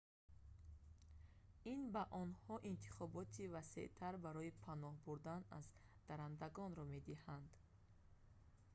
ин 1.73 1.81
ба 1.93 2.03
онҳо 2.23 2.55
интихоби 2.71 3.43
васеътар 3.55 4.13
барои 4.25 4.57
паноҳ 4.65 4.95
бурдан 5.05 5.41
аз 5.59 5.65
даррандагонро 6.07 6.83
медиҳад 6.93 7.47